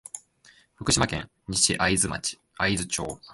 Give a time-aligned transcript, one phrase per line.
[0.73, 2.07] 福島県西会津
[2.87, 3.19] 町